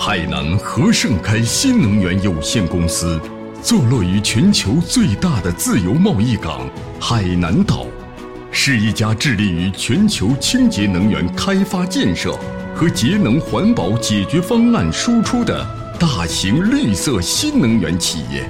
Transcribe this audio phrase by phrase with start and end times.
[0.00, 3.20] 海南和盛开新能源有限公司，
[3.60, 6.70] 坐落于全球最大的自由贸易港
[7.00, 7.84] 海南岛，
[8.52, 12.38] 是一家致力于全球清洁能源开发建设
[12.76, 15.66] 和节能环保解决方案输出的
[15.98, 18.48] 大型绿色新能源企业。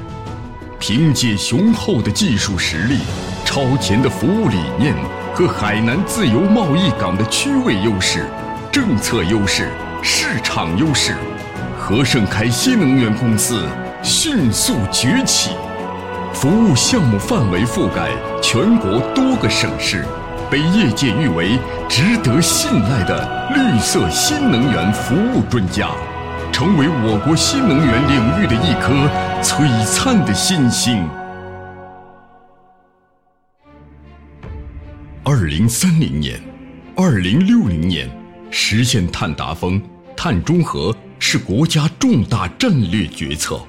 [0.78, 2.98] 凭借雄厚的技术实力、
[3.46, 4.94] 超前的服务理念
[5.32, 8.26] 和海南自由贸易港的区位优势、
[8.70, 9.70] 政策优势、
[10.02, 11.14] 市场优势。
[11.88, 13.64] 和盛开新能源公司
[14.02, 15.52] 迅速崛起，
[16.34, 18.10] 服务项目范围覆盖
[18.42, 20.04] 全国多个省市，
[20.50, 25.88] 被业界誉为值得信赖的绿色新能源服务专家，
[26.52, 28.92] 成为我国新能源领域的一颗
[29.42, 31.08] 璀璨的新星。
[35.24, 36.38] 二零三零年、
[36.94, 38.10] 二零六零年
[38.50, 39.80] 实现碳达峰、
[40.14, 40.94] 碳中和。
[41.30, 43.60] 是国家重大战略决策，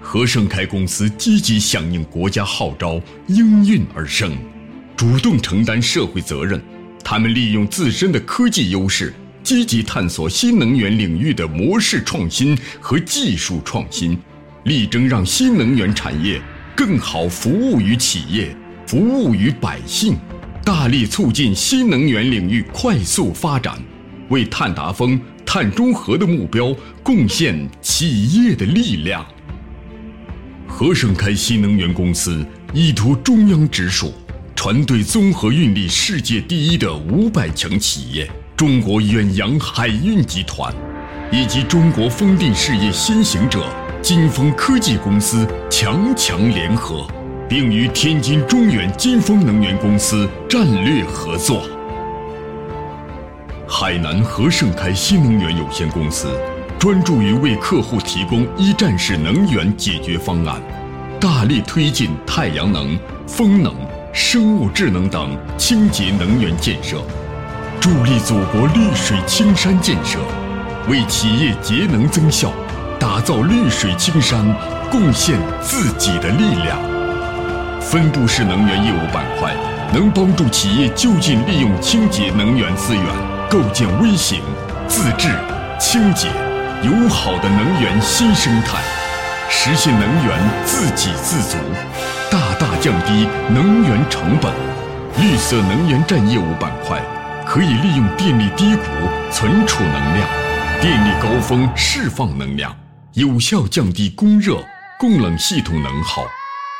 [0.00, 4.36] 和盛开公司积极响应国家号召，应运而生，
[4.96, 6.60] 主动承担社会责任。
[7.04, 14.18] 他们利用自身的科技优势，积极探索新能源领域的模式创新和技术创新，
[14.64, 16.42] 力争让新能源产业
[16.74, 18.56] 更好服务于企业、
[18.88, 20.16] 服务于百姓，
[20.64, 23.80] 大力促进新能源领域快速发展，
[24.30, 25.20] 为碳达峰。
[25.54, 29.24] 碳中和的目标，贡献企业的力量。
[30.66, 34.12] 和盛开新能源公司依托中央直属、
[34.56, 40.74] 船队综合运力世界第一的五百强企业中国远洋海运集团，
[41.30, 43.64] 以及中国风电事业先行者
[44.02, 47.06] 金风科技公司强强联合，
[47.48, 51.64] 并与天津中远金风能源公司战略合作。
[53.76, 56.28] 海南和盛开新能源有限公司
[56.78, 60.62] 专注于为客户提供一站式能源解决方案，
[61.20, 62.96] 大力推进太阳能、
[63.26, 63.74] 风能、
[64.12, 66.98] 生物智能等清洁能源建设，
[67.80, 70.20] 助力祖国绿水青山建设，
[70.88, 72.52] 为企业节能增效、
[73.00, 74.46] 打造绿水青山
[74.88, 76.78] 贡献自己的力量。
[77.80, 79.52] 分布式能源业务板块
[79.92, 83.33] 能帮助企业就近利用清洁能源资源。
[83.54, 84.42] 构建微型、
[84.88, 85.28] 自制、
[85.78, 86.26] 清洁、
[86.82, 88.82] 友好的能源新生态，
[89.48, 91.56] 实现能源自给自足，
[92.32, 94.52] 大大降低能源成本。
[95.20, 97.00] 绿色能源站业务板块
[97.46, 98.82] 可以利用电力低谷
[99.30, 100.28] 存储能量，
[100.80, 102.76] 电力高峰释放能量，
[103.12, 104.56] 有效降低供热、
[104.98, 106.24] 供冷系统能耗，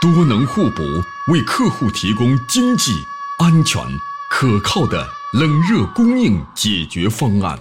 [0.01, 0.83] 多能互补，
[1.29, 2.91] 为客户提供经济、
[3.39, 3.81] 安全、
[4.29, 5.07] 可靠的。
[5.35, 7.59] 冷热供应解决方案，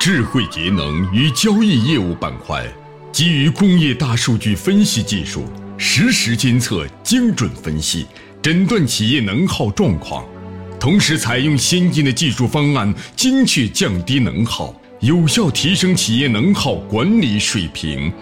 [0.00, 2.66] 智慧节能与交易业务板块
[3.12, 5.44] 基于工业大数据分析技术，
[5.78, 8.04] 实时监测、精准分析、
[8.42, 10.26] 诊断企业能耗状况，
[10.80, 18.12] 同时采用先进的技术方案，精确降低能耗，有效提升企业能耗管理水平，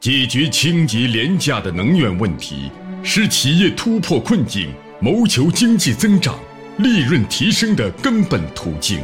[0.00, 2.72] 解决清洁廉价的能源问题，
[3.04, 4.68] 使企业突破困境。
[5.02, 6.38] 谋求经济增长、
[6.76, 9.00] 利润提升的根本途径。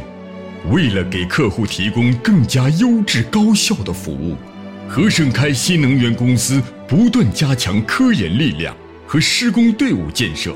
[0.71, 4.37] 为了给客户提供更加优质高效的服务，
[4.87, 8.73] 和盛开新能源公司不断加强科研力量
[9.05, 10.55] 和施工队伍建设，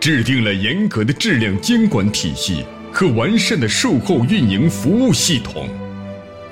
[0.00, 5.68] 制定了严格的质量监管体系和完善的售后运营服务系统，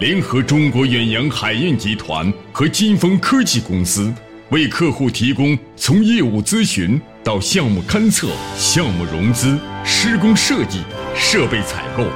[0.00, 4.12] 联合中国远洋海运集团和金风科技公司，
[4.50, 7.00] 为客户提供从业务咨询。
[7.24, 10.80] 到项目勘测、项目融资、施工设计、
[11.14, 12.06] 设备采购、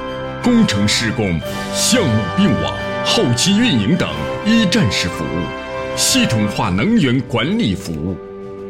[0.41, 1.39] 工程施工、
[1.71, 4.09] 项目并网、后期运营等
[4.43, 5.45] 一站式服务，
[5.95, 8.17] 系统化能源管理服务。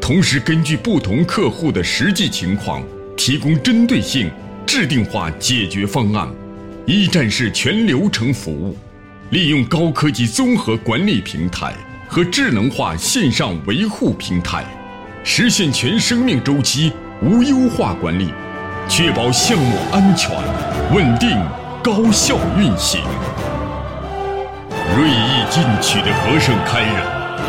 [0.02, 2.84] 同时，根据不同客户的实际情况，
[3.16, 4.30] 提供针对性、
[4.66, 6.28] 制定化解决方案，
[6.86, 8.76] 一站式全流程服务。
[9.30, 11.74] 利用高科技综合管理平台
[12.14, 14.64] 和智能化线上维护平台。
[15.24, 16.94] 实现全生命周期
[17.24, 18.32] 无优化管理，
[18.88, 20.30] 确保项目安全、
[20.94, 21.36] 稳定、
[21.84, 23.02] 高效运行。
[24.96, 27.04] 锐意进取的和盛开人，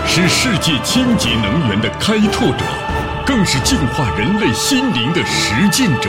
[0.06, 2.64] 是世界清洁能源的开拓者，
[3.26, 6.08] 更是净化人类心灵的实践者。